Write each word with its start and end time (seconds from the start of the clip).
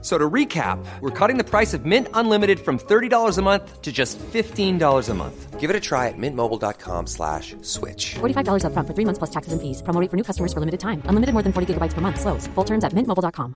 So 0.00 0.16
to 0.16 0.30
recap, 0.30 0.78
we're 1.00 1.10
cutting 1.10 1.38
the 1.38 1.44
price 1.44 1.74
of 1.74 1.84
Mint 1.84 2.06
Unlimited 2.14 2.60
from 2.60 2.78
$30 2.78 3.36
a 3.36 3.42
month 3.42 3.82
to 3.82 3.90
just 3.90 4.16
$15 4.32 5.08
a 5.08 5.14
month. 5.14 5.58
Give 5.58 5.70
it 5.70 5.74
a 5.74 5.80
try 5.80 6.06
at 6.06 6.14
mintmobile.com 6.16 7.08
slash 7.08 7.56
switch. 7.62 8.14
$45 8.20 8.62
upfront 8.62 8.86
for 8.86 8.94
three 8.94 9.04
months 9.04 9.18
plus 9.18 9.30
taxes 9.30 9.52
and 9.52 9.60
fees. 9.60 9.82
Promo 9.82 10.00
rate 10.00 10.08
for 10.08 10.16
new 10.16 10.22
customers 10.22 10.52
for 10.52 10.60
limited 10.60 10.78
time. 10.78 11.02
Unlimited 11.06 11.32
more 11.34 11.42
than 11.42 11.52
40 11.52 11.74
gigabytes 11.74 11.94
per 11.94 12.00
month. 12.00 12.20
Slows. 12.20 12.46
Full 12.54 12.64
terms 12.64 12.84
at 12.84 12.92
mintmobile.com. 12.94 13.54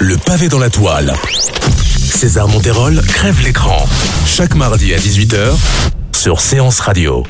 Le 0.00 0.16
pavé 0.24 0.48
dans 0.48 0.58
la 0.58 0.70
toile. 0.70 1.12
César 1.98 2.48
Monterol 2.48 2.98
crève 3.02 3.42
l'écran. 3.42 3.84
Chaque 4.26 4.54
mardi 4.54 4.94
à 4.94 4.98
18h 4.98 5.54
sur 6.12 6.40
Séance 6.40 6.80
Radio. 6.80 7.24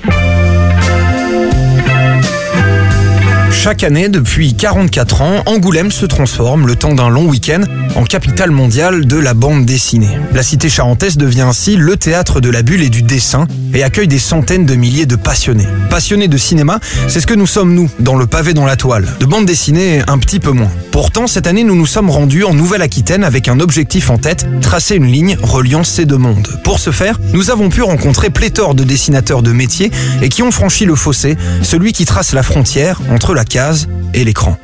Chaque 3.63 3.85
année, 3.85 4.09
depuis 4.09 4.55
44 4.55 5.21
ans, 5.21 5.43
Angoulême 5.45 5.91
se 5.91 6.07
transforme, 6.07 6.67
le 6.67 6.77
temps 6.77 6.95
d'un 6.95 7.11
long 7.11 7.27
week-end, 7.27 7.61
en 7.95 8.05
capitale 8.05 8.53
mondiale 8.53 9.05
de 9.05 9.19
la 9.19 9.35
bande 9.35 9.67
dessinée. 9.67 10.17
La 10.33 10.43
cité 10.43 10.71
charentaise 10.71 11.19
devient 11.19 11.43
ainsi 11.43 11.77
le 11.77 11.99
théâtre 11.99 12.41
de 12.41 12.49
la 12.49 12.63
bulle 12.63 12.83
et 12.83 12.89
du 12.89 13.03
dessin 13.03 13.47
et 13.75 13.83
accueille 13.83 14.09
des 14.09 14.19
centaines 14.19 14.67
de 14.67 14.75
milliers 14.75 15.07
de 15.07 15.17
passionnés. 15.17 15.67
Passionnés 15.89 16.29
de 16.29 16.37
cinéma, 16.37 16.81
c'est 17.09 17.21
ce 17.21 17.27
que 17.27 17.35
nous 17.35 17.47
sommes 17.47 17.75
nous, 17.75 17.91
dans 17.99 18.17
le 18.17 18.27
pavé 18.27 18.55
dans 18.55 18.67
la 18.67 18.77
toile. 18.77 19.09
De 19.21 19.27
bande 19.27 19.47
dessinée, 19.47 20.03
un 20.07 20.19
petit 20.19 20.41
peu 20.41 20.51
moins. 20.51 20.71
Pourtant, 20.91 21.27
cette 21.27 21.47
année, 21.47 21.65
nous 21.65 21.77
nous 21.77 21.87
sommes 21.87 22.11
rendus 22.11 22.45
en 22.45 22.55
Nouvelle-Aquitaine 22.55 23.25
avec 23.25 23.49
un 23.49 23.61
objectif 23.61 24.11
en 24.11 24.19
tête, 24.19 24.47
tracer 24.61 24.97
une 24.97 25.07
ligne 25.07 25.37
reliant 25.43 25.85
ces 25.85 26.05
deux 26.05 26.19
mondes. 26.19 26.49
Pour 26.65 26.79
ce 26.79 26.91
faire, 26.91 27.19
nous 27.33 27.51
avons 27.51 27.69
pu 27.69 27.83
rencontrer 27.83 28.31
pléthore 28.31 28.75
de 28.75 28.85
dessinateurs 28.85 29.43
de 29.43 29.53
métier 29.53 29.91
et 30.23 30.29
qui 30.29 30.43
ont 30.43 30.51
franchi 30.51 30.85
le 30.85 30.95
fossé, 30.95 31.37
celui 31.63 31.93
qui 31.93 32.05
trace 32.05 32.33
la 32.33 32.43
frontière 32.43 33.01
entre 33.11 33.35
la 33.35 33.45
case 33.45 33.89
et 34.15 34.25
l'écran. 34.25 34.59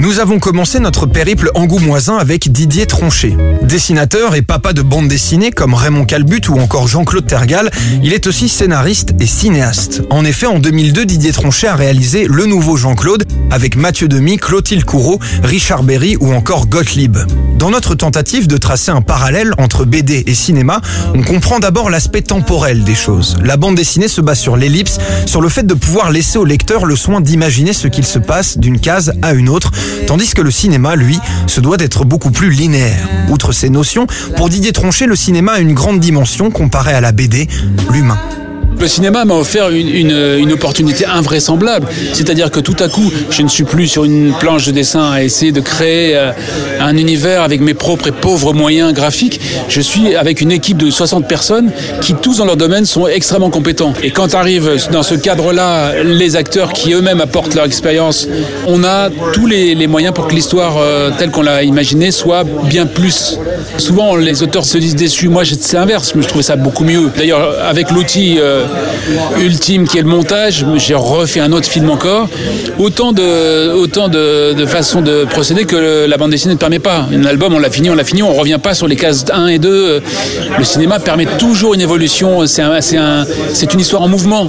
Nous 0.00 0.18
avons 0.18 0.38
commencé 0.38 0.80
notre 0.80 1.04
périple 1.04 1.50
angoumoisin 1.54 2.16
avec 2.16 2.50
Didier 2.50 2.86
Tronchet. 2.86 3.36
Dessinateur 3.60 4.34
et 4.34 4.40
papa 4.40 4.72
de 4.72 4.80
bande 4.80 5.08
dessinée 5.08 5.50
comme 5.50 5.74
Raymond 5.74 6.06
Calbut 6.06 6.40
ou 6.48 6.58
encore 6.58 6.88
Jean-Claude 6.88 7.26
Tergal, 7.26 7.70
il 8.02 8.14
est 8.14 8.26
aussi 8.26 8.48
scénariste 8.48 9.10
et 9.20 9.26
cinéaste. 9.26 10.00
En 10.08 10.24
effet, 10.24 10.46
en 10.46 10.58
2002, 10.58 11.04
Didier 11.04 11.32
Tronchet 11.32 11.66
a 11.66 11.76
réalisé 11.76 12.24
Le 12.26 12.46
Nouveau 12.46 12.78
Jean-Claude 12.78 13.26
avec 13.50 13.76
Mathieu 13.76 14.08
Demy, 14.08 14.38
Clotilde 14.38 14.84
Courreau, 14.84 15.20
Richard 15.42 15.82
Berry 15.82 16.16
ou 16.18 16.32
encore 16.32 16.66
Gottlieb. 16.66 17.18
Dans 17.60 17.68
notre 17.68 17.94
tentative 17.94 18.46
de 18.46 18.56
tracer 18.56 18.90
un 18.90 19.02
parallèle 19.02 19.52
entre 19.58 19.84
BD 19.84 20.24
et 20.26 20.34
cinéma, 20.34 20.80
on 21.14 21.22
comprend 21.22 21.58
d'abord 21.58 21.90
l'aspect 21.90 22.22
temporel 22.22 22.84
des 22.84 22.94
choses. 22.94 23.36
La 23.44 23.58
bande 23.58 23.74
dessinée 23.74 24.08
se 24.08 24.22
base 24.22 24.38
sur 24.38 24.56
l'ellipse, 24.56 24.96
sur 25.26 25.42
le 25.42 25.50
fait 25.50 25.66
de 25.66 25.74
pouvoir 25.74 26.10
laisser 26.10 26.38
au 26.38 26.46
lecteur 26.46 26.86
le 26.86 26.96
soin 26.96 27.20
d'imaginer 27.20 27.74
ce 27.74 27.86
qu'il 27.86 28.06
se 28.06 28.18
passe 28.18 28.56
d'une 28.56 28.80
case 28.80 29.12
à 29.20 29.34
une 29.34 29.50
autre, 29.50 29.72
tandis 30.06 30.32
que 30.32 30.40
le 30.40 30.50
cinéma, 30.50 30.96
lui, 30.96 31.18
se 31.46 31.60
doit 31.60 31.76
d'être 31.76 32.06
beaucoup 32.06 32.30
plus 32.30 32.48
linéaire. 32.48 33.06
Outre 33.28 33.52
ces 33.52 33.68
notions, 33.68 34.06
pour 34.38 34.48
Didier 34.48 34.72
Tronchet, 34.72 35.04
le 35.04 35.14
cinéma 35.14 35.52
a 35.52 35.58
une 35.58 35.74
grande 35.74 36.00
dimension 36.00 36.50
comparée 36.50 36.94
à 36.94 37.02
la 37.02 37.12
BD, 37.12 37.46
l'humain. 37.90 38.18
Le 38.80 38.88
cinéma 38.88 39.24
m'a 39.24 39.34
offert 39.34 39.68
une, 39.70 40.52
opportunité 40.52 41.04
invraisemblable. 41.06 41.86
C'est-à-dire 42.12 42.50
que 42.50 42.60
tout 42.60 42.76
à 42.80 42.88
coup, 42.88 43.12
je 43.30 43.42
ne 43.42 43.48
suis 43.48 43.64
plus 43.64 43.86
sur 43.86 44.04
une 44.04 44.32
planche 44.40 44.66
de 44.66 44.72
dessin 44.72 45.10
à 45.10 45.22
essayer 45.22 45.52
de 45.52 45.60
créer 45.60 46.16
euh, 46.16 46.32
un 46.80 46.96
univers 46.96 47.42
avec 47.42 47.60
mes 47.60 47.74
propres 47.74 48.08
et 48.08 48.12
pauvres 48.12 48.52
moyens 48.52 48.92
graphiques. 48.92 49.40
Je 49.68 49.80
suis 49.80 50.16
avec 50.16 50.40
une 50.40 50.50
équipe 50.50 50.78
de 50.78 50.90
60 50.90 51.28
personnes 51.28 51.70
qui, 52.00 52.14
tous 52.14 52.38
dans 52.38 52.46
leur 52.46 52.56
domaine, 52.56 52.84
sont 52.84 53.06
extrêmement 53.06 53.50
compétents. 53.50 53.92
Et 54.02 54.10
quand 54.10 54.34
arrivent 54.34 54.72
dans 54.90 55.02
ce 55.02 55.14
cadre-là 55.14 56.02
les 56.02 56.36
acteurs 56.36 56.72
qui 56.72 56.92
eux-mêmes 56.92 57.20
apportent 57.20 57.54
leur 57.54 57.66
expérience, 57.66 58.28
on 58.66 58.82
a 58.82 59.10
tous 59.32 59.46
les, 59.46 59.74
les 59.74 59.86
moyens 59.86 60.14
pour 60.14 60.26
que 60.26 60.34
l'histoire 60.34 60.76
euh, 60.78 61.10
telle 61.16 61.30
qu'on 61.30 61.42
l'a 61.42 61.62
imaginée 61.62 62.10
soit 62.10 62.44
bien 62.64 62.86
plus. 62.86 63.38
Souvent, 63.78 64.16
les 64.16 64.42
auteurs 64.42 64.64
se 64.64 64.78
disent 64.78 64.96
déçus. 64.96 65.28
Moi, 65.28 65.42
c'est 65.44 65.76
l'inverse, 65.76 66.12
mais 66.14 66.22
je 66.22 66.28
trouvais 66.28 66.42
ça 66.44 66.56
beaucoup 66.56 66.84
mieux. 66.84 67.10
D'ailleurs, 67.16 67.54
avec 67.68 67.90
l'outil 67.90 68.36
euh, 68.38 68.64
ultime 69.40 69.86
qui 69.86 69.98
est 69.98 70.02
le 70.02 70.08
montage, 70.08 70.64
j'ai 70.76 70.94
refait 70.94 71.40
un 71.40 71.52
autre 71.52 71.68
film 71.68 71.90
encore. 71.90 72.28
Autant 72.78 73.12
de, 73.12 73.72
autant 73.72 74.08
de, 74.08 74.52
de 74.52 74.66
façons 74.66 75.02
de 75.02 75.24
procéder 75.24 75.64
que 75.64 76.06
la 76.06 76.16
bande 76.16 76.30
dessinée 76.30 76.54
ne 76.54 76.58
permet 76.58 76.78
pas. 76.78 77.06
Un 77.12 77.24
album, 77.24 77.54
on 77.54 77.58
l'a 77.58 77.70
fini, 77.70 77.90
on 77.90 77.94
l'a 77.94 78.04
fini, 78.04 78.22
on 78.22 78.32
revient 78.34 78.58
pas 78.62 78.74
sur 78.74 78.86
les 78.86 78.96
cases 78.96 79.24
1 79.32 79.46
et 79.48 79.58
2. 79.58 80.02
Le 80.58 80.64
cinéma 80.64 80.98
permet 80.98 81.26
toujours 81.38 81.74
une 81.74 81.80
évolution. 81.80 82.46
C'est 82.46 82.62
un, 82.62 82.72
un, 82.72 83.24
une 83.72 83.80
histoire 83.80 84.02
en 84.02 84.08
mouvement. 84.08 84.48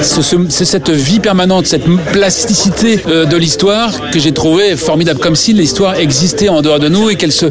C'est 0.00 0.64
cette 0.64 0.90
vie 0.90 1.20
permanente, 1.20 1.66
cette 1.66 1.84
plasticité 2.12 3.00
euh, 3.08 3.24
de 3.24 3.36
l'histoire 3.36 4.10
que 4.10 4.18
j'ai 4.18 4.32
trouvé 4.32 4.76
formidable. 4.76 5.20
Comme 5.20 5.36
si 5.36 5.52
l'histoire 5.52 5.96
existait 5.96 6.48
en 6.48 6.62
dehors 6.62 6.78
de 6.78 6.88
nous 6.88 7.10
et 7.10 7.16
qu'elle 7.16 7.32
se, 7.32 7.46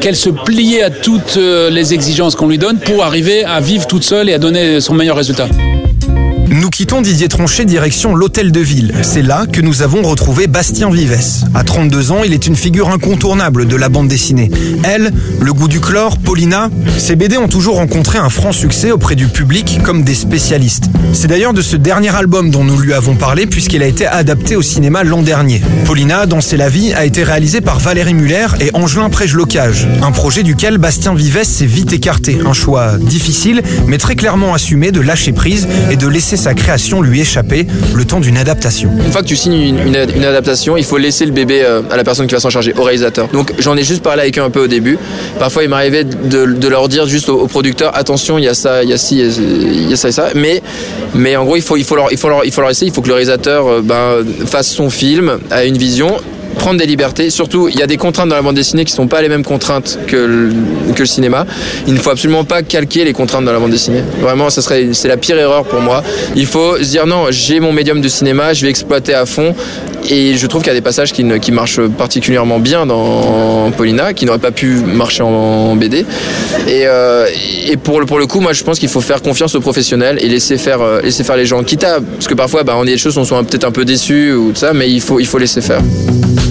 qu'elle 0.00 0.16
se 0.16 0.30
pliait 0.44 0.82
à 0.82 0.90
toutes 0.90 1.36
euh, 1.36 1.70
les 1.70 1.94
exigences 1.94 2.34
qu'on 2.34 2.48
lui 2.48 2.58
donne 2.58 2.78
pour 2.78 3.04
arriver 3.04 3.44
à 3.44 3.60
vivre 3.60 3.86
toute 3.86 4.04
seule 4.04 4.28
et 4.28 4.34
à 4.34 4.38
donner 4.38 4.80
son 4.80 4.94
meilleur 4.94 5.16
résultat. 5.16 5.48
Quittons 6.80 7.02
Didier 7.02 7.28
Tronchet 7.28 7.66
direction 7.66 8.14
l'hôtel 8.14 8.52
de 8.52 8.60
ville. 8.60 8.94
C'est 9.02 9.20
là 9.20 9.44
que 9.44 9.60
nous 9.60 9.82
avons 9.82 10.00
retrouvé 10.00 10.46
Bastien 10.46 10.88
Vives. 10.88 11.44
À 11.54 11.62
32 11.62 12.10
ans, 12.10 12.22
il 12.24 12.32
est 12.32 12.46
une 12.46 12.56
figure 12.56 12.88
incontournable 12.88 13.66
de 13.66 13.76
la 13.76 13.90
bande 13.90 14.08
dessinée. 14.08 14.50
Elle, 14.82 15.12
le 15.42 15.52
goût 15.52 15.68
du 15.68 15.80
chlore, 15.80 16.16
Paulina, 16.16 16.70
ces 16.96 17.16
BD 17.16 17.36
ont 17.36 17.48
toujours 17.48 17.76
rencontré 17.76 18.16
un 18.16 18.30
franc 18.30 18.52
succès 18.52 18.92
auprès 18.92 19.14
du 19.14 19.26
public 19.26 19.80
comme 19.84 20.04
des 20.04 20.14
spécialistes. 20.14 20.84
C'est 21.12 21.26
d'ailleurs 21.26 21.52
de 21.52 21.60
ce 21.60 21.76
dernier 21.76 22.16
album 22.16 22.50
dont 22.50 22.64
nous 22.64 22.78
lui 22.78 22.94
avons 22.94 23.14
parlé 23.14 23.44
puisqu'il 23.44 23.82
a 23.82 23.86
été 23.86 24.06
adapté 24.06 24.56
au 24.56 24.62
cinéma 24.62 25.04
l'an 25.04 25.20
dernier. 25.20 25.60
Paulina, 25.84 26.24
dans 26.24 26.38
la 26.52 26.68
vie, 26.70 26.94
a 26.94 27.04
été 27.04 27.24
réalisé 27.24 27.60
par 27.60 27.78
Valérie 27.78 28.14
Muller 28.14 28.46
et 28.58 28.70
Angelin 28.72 29.10
Prège-Locage. 29.10 29.86
Un 30.00 30.12
projet 30.12 30.44
duquel 30.44 30.78
Bastien 30.78 31.14
Vives 31.14 31.44
s'est 31.44 31.66
vite 31.66 31.92
écarté. 31.92 32.38
Un 32.46 32.54
choix 32.54 32.96
difficile, 32.96 33.62
mais 33.86 33.98
très 33.98 34.16
clairement 34.16 34.54
assumé 34.54 34.92
de 34.92 35.02
lâcher 35.02 35.32
prise 35.32 35.68
et 35.90 35.96
de 35.96 36.08
laisser 36.08 36.38
sa 36.38 36.54
création 36.54 36.69
lui 37.02 37.20
échapper 37.20 37.66
le 37.94 38.04
temps 38.04 38.20
d'une 38.20 38.36
adaptation. 38.36 38.90
Une 39.04 39.12
fois 39.12 39.22
que 39.22 39.26
tu 39.26 39.36
signes 39.36 39.76
une, 39.86 40.24
adaptation, 40.24 40.76
il 40.76 40.84
faut 40.84 40.98
laisser 40.98 41.26
le 41.26 41.32
bébé 41.32 41.62
euh, 41.62 41.82
à 41.90 41.96
la 41.96 42.04
personne 42.04 42.26
qui 42.26 42.34
va 42.34 42.40
s'en 42.40 42.50
charger, 42.50 42.74
au 42.76 42.82
réalisateur. 42.82 43.28
Donc 43.28 43.52
j'en 43.58 43.76
ai 43.76 43.82
juste 43.82 44.02
parlé 44.02 44.22
avec 44.22 44.38
eux 44.38 44.42
un 44.42 44.50
peu 44.50 44.64
au 44.64 44.66
début. 44.66 44.98
Parfois 45.38 45.64
il 45.64 45.68
m'arrivait 45.68 46.04
de, 46.04 46.68
leur 46.68 46.88
dire 46.88 47.06
juste 47.06 47.28
au, 47.28 47.40
au, 47.40 47.46
producteur 47.46 47.96
attention, 47.96 48.38
il 48.38 48.44
y 48.44 48.48
a 48.48 48.54
ça, 48.54 48.84
il 48.84 48.90
y 48.90 48.92
a 48.92 48.98
ci, 48.98 49.18
il 49.18 49.90
y 49.90 49.92
a 49.92 49.96
ça 49.96 50.08
et 50.08 50.12
ça. 50.12 50.28
Mais, 50.34 50.62
mais 51.14 51.36
en 51.36 51.44
gros, 51.44 51.56
il 51.56 51.62
faut, 51.62 51.76
il, 51.76 51.84
faut 51.84 51.96
leur, 51.96 52.12
il, 52.12 52.18
faut 52.18 52.28
leur, 52.28 52.44
il 52.44 52.52
faut 52.52 52.60
leur 52.60 52.70
essayer, 52.70 52.90
il 52.90 52.94
faut 52.94 53.02
que 53.02 53.08
le 53.08 53.14
réalisateur 53.14 53.66
euh, 53.66 53.82
ben, 53.82 54.24
fasse 54.46 54.68
son 54.68 54.90
film, 54.90 55.38
a 55.50 55.64
une 55.64 55.78
vision 55.78 56.16
prendre 56.60 56.78
des 56.78 56.86
libertés. 56.86 57.30
Surtout, 57.30 57.68
il 57.68 57.78
y 57.78 57.82
a 57.82 57.86
des 57.86 57.96
contraintes 57.96 58.28
dans 58.28 58.36
la 58.36 58.42
bande 58.42 58.54
dessinée 58.54 58.84
qui 58.84 58.92
ne 58.92 58.96
sont 58.96 59.08
pas 59.08 59.22
les 59.22 59.30
mêmes 59.30 59.44
contraintes 59.44 59.98
que 60.06 60.16
le, 60.16 61.06
cinéma. 61.06 61.46
Il 61.86 61.94
ne 61.94 61.98
faut 61.98 62.10
absolument 62.10 62.44
pas 62.44 62.62
calquer 62.62 63.04
les 63.04 63.14
contraintes 63.14 63.46
dans 63.46 63.52
la 63.52 63.58
bande 63.58 63.70
dessinée. 63.70 64.02
Vraiment, 64.20 64.50
ça 64.50 64.60
serait, 64.60 64.90
c'est 64.92 65.08
la 65.08 65.16
pire 65.16 65.38
erreur 65.38 65.64
pour 65.64 65.80
moi. 65.80 66.02
Il 66.36 66.44
faut 66.44 66.76
se 66.76 66.90
dire 66.90 67.06
non, 67.06 67.28
j'ai 67.30 67.58
mon 67.58 67.72
médium 67.72 68.02
de 68.02 68.08
cinéma, 68.08 68.52
je 68.52 68.66
vais 68.66 68.70
exploiter 68.70 69.14
à 69.14 69.24
fond. 69.24 69.54
Et 70.08 70.36
je 70.36 70.46
trouve 70.46 70.62
qu'il 70.62 70.68
y 70.68 70.76
a 70.76 70.78
des 70.78 70.80
passages 70.80 71.12
qui, 71.12 71.52
marchent 71.52 71.80
particulièrement 71.86 72.58
bien 72.58 72.86
dans 72.86 73.70
Paulina, 73.70 74.12
qui 74.14 74.24
n'auraient 74.24 74.38
pas 74.38 74.50
pu 74.50 74.76
marcher 74.80 75.22
en 75.22 75.76
BD. 75.76 76.06
Et, 76.66 76.86
euh, 76.86 77.26
et 77.66 77.76
pour, 77.76 78.00
le, 78.00 78.06
pour 78.06 78.18
le 78.18 78.26
coup, 78.26 78.40
moi, 78.40 78.52
je 78.52 78.64
pense 78.64 78.78
qu'il 78.78 78.88
faut 78.88 79.00
faire 79.00 79.22
confiance 79.22 79.54
aux 79.54 79.60
professionnels 79.60 80.18
et 80.20 80.28
laisser 80.28 80.58
faire, 80.58 80.80
euh, 80.80 81.00
laisser 81.00 81.24
faire 81.24 81.36
les 81.36 81.46
gens. 81.46 81.62
Quitte 81.62 81.84
à, 81.84 82.00
parce 82.00 82.26
que 82.26 82.34
parfois, 82.34 82.64
bah, 82.64 82.74
on 82.76 82.84
est 82.84 82.92
des 82.92 82.98
choses, 82.98 83.18
on 83.18 83.24
soit 83.24 83.42
peut-être 83.42 83.64
un 83.64 83.72
peu 83.72 83.84
déçus 83.84 84.32
ou 84.32 84.54
ça, 84.54 84.72
mais 84.72 84.90
il 84.90 85.00
faut, 85.00 85.20
il 85.20 85.26
faut 85.26 85.38
laisser 85.38 85.60
faire. 85.60 85.80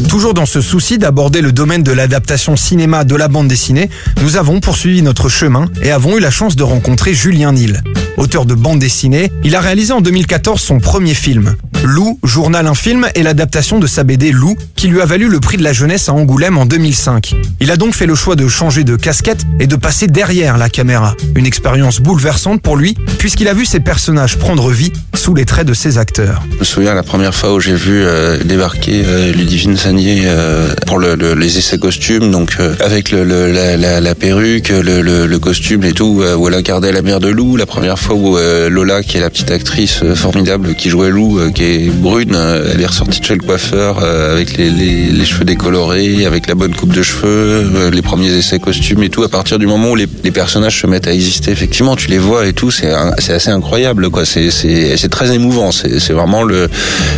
Toujours 0.09 0.33
dans 0.33 0.47
ce 0.47 0.59
souci 0.61 0.97
d'aborder 0.97 1.41
le 1.41 1.51
domaine 1.51 1.83
de 1.83 1.91
l'adaptation 1.91 2.55
cinéma 2.55 3.03
de 3.03 3.15
la 3.15 3.27
bande 3.27 3.47
dessinée, 3.47 3.89
nous 4.23 4.37
avons 4.37 4.59
poursuivi 4.59 5.03
notre 5.03 5.29
chemin 5.29 5.67
et 5.83 5.91
avons 5.91 6.17
eu 6.17 6.19
la 6.19 6.31
chance 6.31 6.55
de 6.55 6.63
rencontrer 6.63 7.13
Julien 7.13 7.53
Nil. 7.53 7.83
Auteur 8.17 8.45
de 8.45 8.55
bande 8.55 8.79
dessinée, 8.79 9.31
il 9.43 9.55
a 9.55 9.61
réalisé 9.61 9.93
en 9.93 10.01
2014 10.01 10.59
son 10.59 10.79
premier 10.79 11.13
film. 11.13 11.55
Lou, 11.83 12.19
Journal 12.23 12.67
un 12.67 12.73
film 12.73 13.07
est 13.15 13.23
l'adaptation 13.23 13.79
de 13.79 13.87
sa 13.87 14.03
BD 14.03 14.31
Lou 14.31 14.55
qui 14.75 14.87
lui 14.87 14.99
a 15.01 15.05
valu 15.05 15.29
le 15.29 15.39
prix 15.39 15.57
de 15.57 15.63
la 15.63 15.71
jeunesse 15.71 16.09
à 16.09 16.13
Angoulême 16.13 16.57
en 16.57 16.65
2005. 16.65 17.35
Il 17.61 17.71
a 17.71 17.77
donc 17.77 17.93
fait 17.93 18.05
le 18.05 18.15
choix 18.15 18.35
de 18.35 18.47
changer 18.47 18.83
de 18.83 18.95
casquette 18.95 19.45
et 19.59 19.67
de 19.67 19.75
passer 19.75 20.07
derrière 20.07 20.57
la 20.57 20.69
caméra. 20.69 21.15
Une 21.35 21.45
expérience 21.45 22.01
bouleversante 22.01 22.61
pour 22.61 22.75
lui 22.75 22.95
puisqu'il 23.17 23.47
a 23.47 23.53
vu 23.53 23.65
ses 23.65 23.79
personnages 23.79 24.37
prendre 24.37 24.69
vie 24.69 24.91
sous 25.13 25.33
les 25.33 25.45
traits 25.45 25.67
de 25.67 25.73
ses 25.73 25.97
acteurs. 25.97 26.43
Je 26.53 26.59
me 26.59 26.63
souviens 26.63 26.93
la 26.93 27.03
première 27.03 27.33
fois 27.33 27.53
où 27.53 27.59
j'ai 27.59 27.75
vu 27.75 28.01
euh, 28.03 28.43
débarquer 28.43 29.03
euh, 29.05 29.31
Ludivine 29.31 29.77
euh, 29.85 30.73
pour 30.85 30.99
le, 30.99 31.15
le, 31.15 31.33
les 31.33 31.57
essais 31.57 31.77
costumes, 31.77 32.31
donc 32.31 32.57
avec 32.83 33.11
la, 33.11 34.15
perruque, 34.15 34.69
le, 34.69 35.37
costume 35.37 35.83
et 35.83 35.93
tout, 35.93 36.23
où 36.37 36.47
elle 36.47 36.53
incarnait 36.53 36.91
la 36.91 37.01
mère 37.01 37.19
de 37.19 37.29
Lou. 37.29 37.55
La 37.55 37.65
première 37.65 37.97
fois 37.97 38.15
où 38.15 38.37
Lola, 38.69 39.01
qui 39.01 39.17
est 39.17 39.21
la 39.21 39.29
petite 39.29 39.51
actrice 39.51 40.03
formidable 40.15 40.75
qui 40.75 40.89
jouait 40.89 41.09
Lou, 41.09 41.39
qui 41.53 41.68
est 41.69 41.89
brune, 41.89 42.35
euh, 42.35 42.71
elle 42.73 42.81
est 42.81 42.85
ressortie 42.85 43.19
de 43.19 43.25
chez 43.25 43.35
le 43.35 43.43
coiffeur 43.43 43.99
euh, 44.01 44.33
avec 44.33 44.57
les, 44.57 44.69
les, 44.69 45.05
les 45.05 45.25
cheveux 45.25 45.45
décolorés, 45.45 46.25
avec 46.25 46.47
la 46.47 46.55
bonne 46.55 46.75
coupe 46.75 46.93
de 46.93 47.03
cheveux, 47.03 47.27
euh, 47.75 47.91
les 47.91 48.01
premiers 48.01 48.31
essais 48.31 48.59
costumes 48.59 49.03
et 49.03 49.09
tout. 49.09 49.23
À 49.23 49.29
partir 49.29 49.59
du 49.59 49.67
moment 49.67 49.91
où 49.91 49.95
les, 49.95 50.07
les 50.23 50.31
personnages 50.31 50.81
se 50.81 50.87
mettent 50.87 51.07
à 51.07 51.13
exister, 51.13 51.51
effectivement, 51.51 51.95
tu 51.95 52.09
les 52.09 52.17
vois 52.17 52.47
et 52.47 52.53
tout, 52.53 52.71
c'est 52.71 52.91
assez 52.91 53.49
incroyable, 53.49 54.09
quoi. 54.09 54.25
C'est 54.25 55.09
très 55.09 55.33
émouvant. 55.33 55.71
C'est 55.71 56.13
vraiment 56.13 56.43
le 56.43 56.69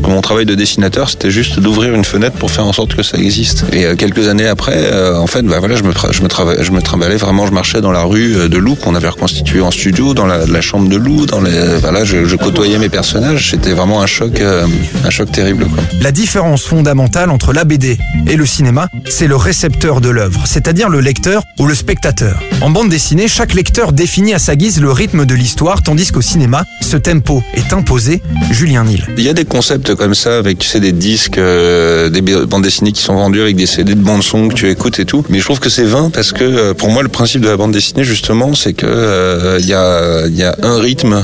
mon 0.07 0.21
travail 0.21 0.45
de 0.45 0.55
dessinateur, 0.55 1.09
c'était 1.09 1.31
juste 1.31 1.59
d'ouvrir 1.59 1.93
une 1.93 2.03
fenêtre 2.03 2.37
pour 2.37 2.51
faire 2.51 2.65
en 2.65 2.73
sorte 2.73 2.95
que 2.95 3.03
ça 3.03 3.17
existe. 3.17 3.65
Et 3.73 3.95
quelques 3.95 4.27
années 4.27 4.47
après, 4.47 4.91
en 5.15 5.27
fait, 5.27 5.43
bah 5.43 5.59
voilà, 5.59 5.75
je 5.75 5.83
me 5.83 5.91
je 6.11 6.21
me 6.21 6.29
je 6.63 6.71
me 6.71 7.17
vraiment, 7.17 7.47
je 7.47 7.51
marchais 7.51 7.81
dans 7.81 7.91
la 7.91 8.03
rue 8.03 8.49
de 8.49 8.57
Lou 8.57 8.75
qu'on 8.75 8.95
avait 8.95 9.09
reconstitué 9.09 9.61
en 9.61 9.71
studio, 9.71 10.13
dans 10.13 10.25
la, 10.25 10.45
la 10.45 10.61
chambre 10.61 10.89
de 10.89 10.95
Lou, 10.95 11.25
dans 11.25 11.41
les, 11.41 11.77
voilà, 11.81 12.03
je, 12.03 12.25
je 12.25 12.35
côtoyais 12.35 12.77
mes 12.77 12.89
personnages. 12.89 13.51
C'était 13.51 13.71
vraiment 13.71 14.01
un 14.01 14.07
choc, 14.07 14.40
euh, 14.41 14.65
un 15.05 15.09
choc 15.09 15.31
terrible, 15.31 15.65
quoi. 15.65 15.83
La 16.01 16.11
différence 16.11 16.63
fondamentale 16.63 17.29
entre 17.29 17.53
la 17.53 17.63
BD 17.63 17.97
et 18.27 18.35
le 18.35 18.45
cinéma, 18.45 18.87
c'est 19.09 19.27
le 19.27 19.35
récepteur 19.35 20.01
de 20.01 20.09
l'œuvre, 20.09 20.41
c'est-à-dire 20.45 20.89
le 20.89 20.99
lecteur 20.99 21.43
ou 21.59 21.65
le 21.67 21.75
spectateur. 21.75 22.39
En 22.61 22.69
bande 22.69 22.89
dessinée, 22.89 23.27
chaque 23.27 23.53
lecteur 23.53 23.93
définit 23.93 24.33
à 24.33 24.39
sa 24.39 24.55
guise 24.55 24.79
le 24.81 24.91
rythme 24.91 25.25
de 25.25 25.35
l'histoire, 25.35 25.81
tandis 25.81 26.11
qu'au 26.11 26.21
cinéma, 26.21 26.63
ce 26.81 26.97
tempo 26.97 27.43
est 27.53 27.73
imposé. 27.73 28.21
Julien 28.51 28.83
Nil. 28.83 29.05
Il 29.17 29.23
y 29.23 29.29
a 29.29 29.33
des 29.33 29.45
concepts 29.45 29.95
comme 29.95 30.15
ça 30.15 30.37
avec 30.37 30.59
tu 30.59 30.67
sais 30.67 30.79
des 30.79 30.91
disques, 30.91 31.37
euh, 31.37 32.09
des 32.09 32.21
bandes 32.21 32.63
dessinées 32.63 32.91
qui 32.91 33.01
sont 33.01 33.15
vendues 33.15 33.41
avec 33.41 33.55
des 33.55 33.65
CD 33.65 33.95
de 33.95 33.99
bande 34.01 34.23
son 34.23 34.47
que 34.49 34.53
tu 34.55 34.69
écoutes 34.69 34.99
et 34.99 35.05
tout. 35.05 35.23
Mais 35.29 35.39
je 35.39 35.43
trouve 35.45 35.59
que 35.59 35.69
c'est 35.69 35.85
vain 35.85 36.09
parce 36.13 36.31
que 36.31 36.43
euh, 36.43 36.73
pour 36.73 36.89
moi 36.89 37.03
le 37.03 37.09
principe 37.09 37.41
de 37.41 37.49
la 37.49 37.57
bande 37.57 37.71
dessinée 37.71 38.03
justement 38.03 38.53
c'est 38.53 38.73
que 38.73 38.85
euh, 38.87 39.57
il 39.59 39.65
y 39.67 39.73
a 39.73 40.25
il 40.27 40.35
y 40.35 40.43
a 40.43 40.55
un 40.63 40.79
rythme 40.79 41.23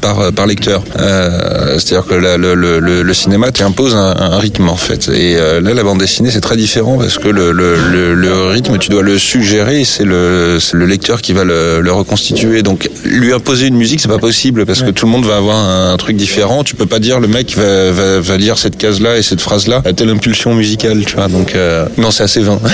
par 0.00 0.32
par 0.32 0.46
lecteur. 0.46 0.82
C'est-à-dire 1.78 2.06
que 2.06 2.14
la- 2.14 2.36
le, 2.36 2.54
le, 2.58 2.80
le, 2.80 3.02
le 3.02 3.14
cinéma 3.14 3.50
t'impose 3.52 3.94
un, 3.94 4.14
un 4.16 4.38
rythme 4.38 4.68
en 4.68 4.76
fait. 4.76 5.08
Et 5.08 5.36
euh, 5.36 5.60
là 5.60 5.74
la 5.74 5.82
bande 5.82 5.98
dessinée 5.98 6.30
c'est 6.30 6.40
très 6.40 6.56
différent 6.56 6.98
parce 6.98 7.18
que 7.18 7.28
le, 7.28 8.50
rythme 8.50 8.78
tu 8.78 8.90
dois 8.90 9.02
le 9.02 9.18
suggérer. 9.18 9.80
et 9.80 9.84
C'est 9.84 10.04
le 10.04 10.86
lecteur 10.86 11.22
qui 11.22 11.32
va 11.32 11.44
le, 11.44 11.90
reconstituer. 11.90 12.62
Donc 12.62 12.90
lui 13.04 13.32
imposer 13.32 13.66
une 13.68 13.76
musique 13.76 14.00
c'est 14.00 14.08
pas 14.08 14.18
possible 14.18 14.66
parce 14.66 14.82
que 14.82 14.90
tout 14.90 15.06
le 15.06 15.12
monde 15.12 15.24
va 15.24 15.36
avoir 15.36 15.56
un, 15.56 15.96
truc 15.96 16.16
différent. 16.16 16.64
Tu 16.64 16.74
peux 16.74 16.86
pas 16.86 16.98
dire 16.98 17.20
le 17.20 17.28
mec 17.28 17.56
va, 17.56 17.90
va, 17.90 18.20
va 18.20 18.36
lire 18.36 18.58
cette 18.58 18.76
case 18.76 19.00
là 19.00 19.16
et 19.16 19.22
cette 19.22 19.40
phrase 19.40 19.66
là 19.66 19.82
à 19.84 19.92
telle 19.92 20.10
impulsion 20.10 20.54
musicale. 20.54 21.04
Tu 21.04 21.16
vois 21.16 21.28
donc 21.28 21.54
euh, 21.54 21.86
non 21.96 22.10
c'est 22.10 22.24
assez 22.24 22.40
vain. 22.40 22.60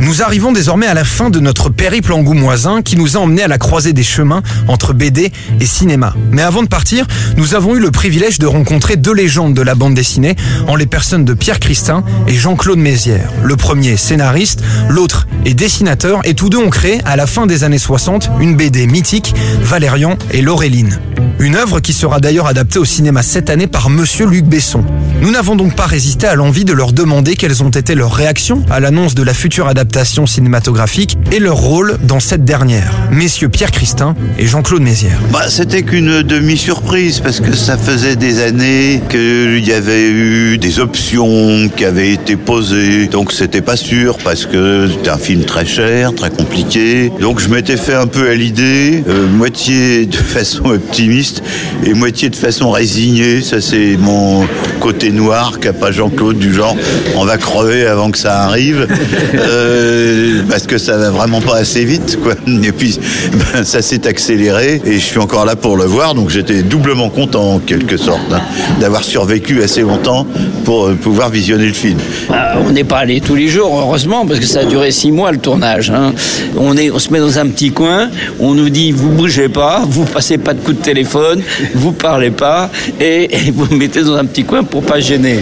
Nous 0.00 0.22
arrivons 0.22 0.52
désormais 0.52 0.86
à 0.86 0.94
la 0.94 1.04
fin 1.04 1.30
de 1.30 1.40
notre 1.40 1.70
périple 1.70 2.12
angoumoisin 2.12 2.82
qui 2.82 2.96
nous 2.96 3.16
a 3.16 3.20
emmenés 3.20 3.42
à 3.42 3.48
la 3.48 3.58
croisée 3.58 3.92
des 3.92 4.02
chemins 4.02 4.42
entre 4.68 4.92
BD 4.92 5.32
et 5.58 5.66
cinéma. 5.66 6.14
Mais 6.30 6.42
avant 6.42 6.62
de 6.62 6.68
partir, 6.68 7.06
nous 7.36 7.54
avons 7.54 7.74
eu 7.74 7.80
le 7.80 7.90
privilège 7.90 8.38
de 8.38 8.46
rencontrer 8.46 8.85
deux 8.94 9.12
légendes 9.12 9.54
de 9.54 9.62
la 9.62 9.74
bande 9.74 9.94
dessinée 9.94 10.36
en 10.68 10.76
les 10.76 10.86
personnes 10.86 11.24
de 11.24 11.34
Pierre 11.34 11.58
Christin 11.58 12.04
et 12.28 12.34
Jean-Claude 12.34 12.78
Mézières. 12.78 13.32
Le 13.42 13.56
premier 13.56 13.96
scénariste, 13.96 14.62
l'autre 14.88 15.26
est 15.44 15.54
dessinateur 15.54 16.20
et 16.24 16.34
tous 16.34 16.48
deux 16.48 16.58
ont 16.58 16.70
créé 16.70 17.00
à 17.04 17.16
la 17.16 17.26
fin 17.26 17.46
des 17.46 17.64
années 17.64 17.78
60 17.78 18.30
une 18.38 18.54
BD 18.54 18.86
mythique, 18.86 19.34
Valérian 19.62 20.16
et 20.30 20.42
Laureline. 20.42 21.00
Une 21.40 21.56
œuvre 21.56 21.80
qui 21.80 21.92
sera 21.92 22.20
d'ailleurs 22.20 22.46
adaptée 22.46 22.78
au 22.78 22.84
cinéma 22.84 23.22
cette 23.22 23.50
année 23.50 23.66
par 23.66 23.90
Monsieur 23.90 24.26
Luc 24.26 24.44
Besson. 24.44 24.84
Nous 25.20 25.30
n'avons 25.30 25.56
donc 25.56 25.74
pas 25.74 25.86
résisté 25.86 26.26
à 26.26 26.34
l'envie 26.34 26.64
de 26.64 26.72
leur 26.72 26.92
demander 26.92 27.34
quelles 27.34 27.62
ont 27.62 27.70
été 27.70 27.94
leurs 27.94 28.14
réactions 28.14 28.64
à 28.70 28.80
l'annonce 28.80 29.14
de 29.14 29.22
la 29.22 29.34
future 29.34 29.66
adaptation 29.66 30.26
cinématographique 30.26 31.18
et 31.32 31.38
leur 31.38 31.56
rôle 31.56 31.98
dans 32.02 32.20
cette 32.20 32.44
dernière. 32.44 32.92
Messieurs 33.10 33.48
Pierre 33.48 33.70
Christin 33.70 34.14
et 34.38 34.46
Jean-Claude 34.46 34.82
Mézières. 34.82 35.18
Bah, 35.32 35.48
c'était 35.48 35.82
qu'une 35.82 36.22
demi-surprise 36.22 37.20
parce 37.20 37.40
que 37.40 37.54
ça 37.54 37.76
faisait 37.78 38.16
des 38.16 38.40
années 38.42 38.75
qu'il 39.08 39.66
y 39.66 39.72
avait 39.72 40.08
eu 40.08 40.58
des 40.58 40.80
options 40.80 41.68
qui 41.74 41.84
avaient 41.84 42.12
été 42.12 42.36
posées. 42.36 43.06
Donc 43.06 43.32
c'était 43.32 43.60
pas 43.60 43.76
sûr 43.76 44.18
parce 44.22 44.44
que 44.46 44.88
c'était 44.90 45.10
un 45.10 45.18
film 45.18 45.44
très 45.44 45.64
cher, 45.64 46.14
très 46.14 46.30
compliqué. 46.30 47.10
Donc 47.20 47.40
je 47.40 47.48
m'étais 47.48 47.76
fait 47.76 47.94
un 47.94 48.06
peu 48.06 48.28
à 48.28 48.34
l'idée, 48.34 49.02
euh, 49.08 49.26
moitié 49.28 50.06
de 50.06 50.16
façon 50.36 50.66
optimiste 50.66 51.42
et 51.84 51.94
moitié 51.94 52.28
de 52.28 52.36
façon 52.36 52.70
résignée. 52.70 53.40
Ça 53.40 53.60
c'est 53.60 53.96
mon 53.96 54.46
côté 54.80 55.10
noir 55.10 55.58
qu'a 55.60 55.72
pas 55.72 55.90
Jean-Claude 55.92 56.38
du 56.38 56.52
genre 56.52 56.76
on 57.16 57.24
va 57.24 57.38
crever 57.38 57.86
avant 57.86 58.10
que 58.10 58.18
ça 58.18 58.42
arrive 58.42 58.86
Euh, 59.34 60.42
parce 60.48 60.66
que 60.66 60.78
ça 60.78 60.96
va 60.96 61.10
vraiment 61.10 61.40
pas 61.40 61.56
assez 61.56 61.84
vite 61.84 62.18
quoi. 62.22 62.34
Et 62.64 62.72
puis 62.72 62.98
ben, 63.32 63.64
ça 63.64 63.82
s'est 63.82 64.06
accéléré 64.06 64.80
et 64.84 64.94
je 64.94 65.04
suis 65.04 65.18
encore 65.18 65.44
là 65.44 65.56
pour 65.56 65.76
le 65.76 65.84
voir 65.84 66.14
donc 66.14 66.30
j'étais 66.30 66.62
doublement 66.62 67.10
content 67.10 67.54
en 67.54 67.58
quelque 67.58 67.96
sorte 67.96 68.32
hein, 68.32 68.40
d'avoir 68.80 69.04
survécu 69.04 69.62
assez 69.62 69.82
longtemps 69.82 70.26
pour 70.64 70.86
euh, 70.86 70.94
pouvoir 70.94 71.30
visionner 71.30 71.66
le 71.66 71.72
film. 71.72 71.98
Ah, 72.32 72.54
on 72.66 72.70
n'est 72.70 72.84
pas 72.84 72.98
allé 72.98 73.20
tous 73.20 73.34
les 73.34 73.48
jours, 73.48 73.78
heureusement, 73.78 74.26
parce 74.26 74.40
que 74.40 74.46
ça 74.46 74.60
a 74.60 74.64
duré 74.64 74.90
six 74.90 75.12
mois 75.12 75.32
le 75.32 75.38
tournage. 75.38 75.90
hein. 75.90 76.12
On, 76.58 76.76
est, 76.76 76.90
on 76.90 76.98
se 76.98 77.10
met 77.12 77.18
dans 77.20 77.38
un 77.38 77.46
petit 77.48 77.70
coin, 77.70 78.10
on 78.40 78.54
nous 78.54 78.68
dit 78.70 78.92
vous 78.92 79.10
bougez 79.10 79.48
pas, 79.48 79.82
vous 79.88 80.04
passez 80.04 80.38
pas 80.38 80.54
de 80.54 80.60
coup 80.60 80.72
de 80.72 80.82
téléphone, 80.82 81.42
vous 81.74 81.92
parlez 81.92 82.30
pas, 82.30 82.70
et, 83.00 83.24
et 83.46 83.50
vous 83.50 83.74
mettez 83.74 84.02
dans 84.02 84.14
un 84.16 84.24
petit 84.24 84.44
coin 84.44 84.64
pour 84.64 84.82
pas 84.82 85.00
gêner. 85.00 85.40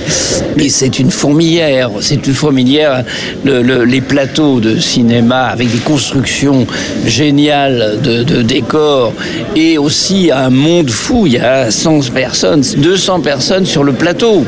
Mais 0.56 0.68
c'est 0.68 0.98
une 0.98 1.10
fourmilière, 1.10 1.90
c'est 2.00 2.26
une 2.26 2.34
fourmilière. 2.34 3.04
Le- 3.44 3.62
le- 3.62 3.84
les 3.84 4.00
plateaux 4.00 4.60
de 4.60 4.78
cinéma 4.78 5.44
avec 5.44 5.70
des 5.70 5.78
constructions 5.78 6.66
géniales 7.06 7.98
de, 8.02 8.22
de 8.22 8.42
décors 8.42 9.12
et 9.56 9.78
aussi 9.78 10.30
un 10.32 10.50
monde 10.50 10.90
fou. 10.90 11.26
Il 11.26 11.34
y 11.34 11.38
a 11.38 11.70
100 11.70 12.10
personnes, 12.12 12.62
200 12.76 13.13
personnes 13.20 13.66
sur 13.66 13.84
le 13.84 13.92
plateau. 13.92 14.44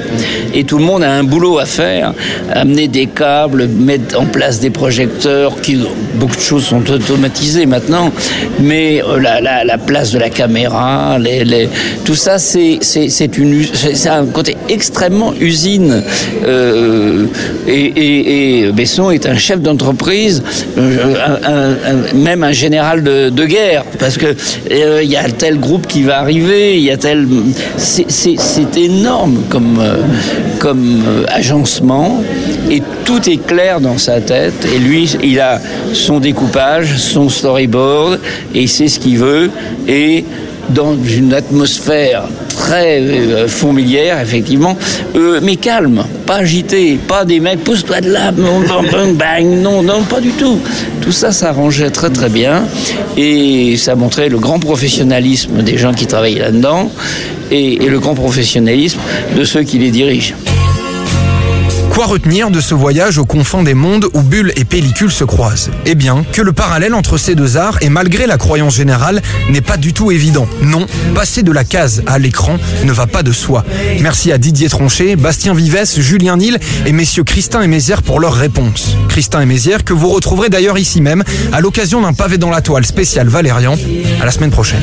Et 0.55 0.65
tout 0.65 0.79
le 0.79 0.85
monde 0.85 1.03
a 1.03 1.11
un 1.13 1.25
boulot 1.25 1.59
à 1.59 1.67
faire, 1.67 2.13
amener 2.53 2.89
des 2.89 3.07
câbles, 3.07 3.67
mettre 3.69 4.21
en 4.21 4.27
place 4.27 4.61
des 4.61 4.71
projecteurs, 4.71 5.61
qui 5.61 5.79
beaucoup 6.15 6.37
de 6.37 6.41
choses 6.41 6.65
sont 6.65 6.89
automatisées 6.91 7.67
maintenant, 7.67 8.11
mais 8.61 9.03
euh, 9.03 9.19
la, 9.21 9.41
la- 9.41 9.65
la 9.65 9.79
place 9.79 10.13
de 10.13 10.19
la 10.19 10.31
caméra, 10.31 11.19
les, 11.19 11.69
tout 12.05 12.15
ça, 12.15 12.39
c'est 12.39 12.79
un 14.09 14.27
côté 14.27 14.57
extrêmement 14.69 15.33
usine. 15.41 16.03
Euh, 16.47 17.27
et, 17.67 18.71
Besson 18.73 19.11
est 19.11 19.27
un 19.27 19.37
chef 19.37 19.61
d'entreprise, 19.61 20.43
euh, 20.79 21.75
même 22.15 22.43
un 22.43 22.53
général 22.53 23.03
de, 23.03 23.45
guerre, 23.47 23.85
parce 23.99 24.17
que 24.17 24.27
euh, 24.71 25.01
il 25.03 25.11
y 25.11 25.17
a 25.17 25.25
tel 25.31 25.59
groupe 25.59 25.87
qui 25.87 26.03
va 26.03 26.19
arriver, 26.21 26.77
il 26.77 26.83
y 26.85 26.91
a 26.91 26.97
tel, 26.97 27.27
c'est- 27.77 28.11
c'est 28.47 28.77
énorme 28.77 29.43
comme 29.51 29.79
euh, 29.81 29.97
comme 30.61 31.03
euh, 31.07 31.25
agencement 31.29 32.23
et 32.71 32.81
tout 33.05 33.29
est 33.29 33.45
clair 33.45 33.81
dans 33.81 33.99
sa 33.99 34.21
tête 34.21 34.67
et 34.73 34.79
lui 34.79 35.13
il 35.23 35.41
a 35.41 35.61
son 35.93 36.21
découpage, 36.21 36.97
son 36.97 37.29
storyboard 37.29 38.21
et 38.55 38.63
il 38.63 38.69
sait 38.69 38.87
ce 38.87 39.01
qu'il 39.01 39.19
veut 39.19 39.51
et 39.89 40.25
dans 40.71 40.97
une 40.97 41.33
atmosphère 41.35 42.25
très 42.49 43.01
euh, 43.01 43.47
fourmilière, 43.47 44.21
effectivement, 44.21 44.77
euh, 45.15 45.41
mais 45.43 45.57
calme, 45.57 46.05
pas 46.27 46.37
agité, 46.37 46.99
pas 47.07 47.25
des 47.25 47.39
mecs, 47.39 47.63
pousse-toi 47.63 48.01
de 48.01 48.11
là, 48.11 48.33
bang, 48.33 48.67
bang, 48.67 48.91
bang, 48.91 49.15
bang, 49.15 49.45
non, 49.63 49.83
non, 49.83 50.03
pas 50.03 50.21
du 50.21 50.31
tout. 50.31 50.59
Tout 51.01 51.13
ça 51.13 51.31
s'arrangeait 51.31 51.91
très 51.91 52.11
très 52.11 52.29
bien 52.29 52.65
et 53.17 53.77
ça 53.77 53.95
montrait 53.95 54.29
le 54.29 54.39
grand 54.39 54.59
professionnalisme 54.59 55.63
des 55.63 55.79
gens 55.79 55.93
qui 55.93 56.07
travaillaient 56.07 56.41
là-dedans 56.41 56.91
et, 57.51 57.77
le 57.77 57.99
grand 57.99 58.15
professionnalisme 58.15 58.99
de 59.37 59.45
ceux 59.45 59.63
qui 59.63 59.79
les 59.79 59.91
dirigent. 59.91 60.35
Quoi 61.97 62.05
retenir 62.05 62.51
de 62.51 62.61
ce 62.61 62.75
voyage 62.75 63.17
aux 63.17 63.25
confins 63.25 63.63
des 63.63 63.73
mondes 63.73 64.09
où 64.13 64.21
bulles 64.21 64.53
et 64.57 64.67
pellicules 64.67 65.11
se 65.11 65.25
croisent? 65.25 65.71
Eh 65.87 65.95
bien, 65.95 66.27
que 66.31 66.43
le 66.43 66.53
parallèle 66.53 66.93
entre 66.93 67.17
ces 67.17 67.35
deux 67.35 67.57
arts, 67.57 67.79
et 67.81 67.89
malgré 67.89 68.27
la 68.27 68.37
croyance 68.37 68.75
générale, 68.75 69.23
n'est 69.49 69.63
pas 69.63 69.79
du 69.79 69.95
tout 69.95 70.11
évident. 70.11 70.47
Non, 70.61 70.85
passer 71.15 71.43
de 71.43 71.53
la 71.53 71.65
case 71.65 72.03
à 72.07 72.19
l'écran 72.19 72.59
ne 72.85 72.93
va 72.93 73.07
pas 73.07 73.23
de 73.23 73.33
soi. 73.33 73.65
Merci 74.03 74.31
à 74.31 74.37
Didier 74.37 74.69
Tronchet, 74.69 75.17
Bastien 75.17 75.55
Vives, 75.55 75.99
Julien 75.99 76.37
Nil 76.37 76.59
et 76.85 76.93
messieurs 76.93 77.25
Christin 77.25 77.63
et 77.63 77.67
Mézières 77.67 78.03
pour 78.03 78.21
leurs 78.21 78.35
réponses. 78.35 78.95
Christin 79.09 79.41
et 79.41 79.47
Mézières 79.47 79.83
que 79.83 79.95
vous 79.95 80.11
retrouverez 80.11 80.51
d'ailleurs 80.51 80.77
ici 80.77 81.01
même 81.01 81.25
à 81.51 81.63
l'occasion 81.63 82.03
d'un 82.03 82.13
pavé 82.13 82.37
dans 82.37 82.51
la 82.51 82.61
toile 82.61 82.85
spécial 82.85 83.29
Valérian. 83.29 83.75
À 84.21 84.27
la 84.27 84.31
semaine 84.31 84.51
prochaine. 84.51 84.83